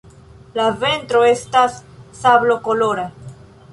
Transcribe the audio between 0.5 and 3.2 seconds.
La ventro estas sablokolora.